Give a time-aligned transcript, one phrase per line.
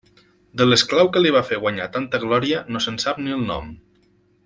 [0.61, 3.73] De l'esclau que li va fer guanyar tanta glòria no se'n sap ni el nom.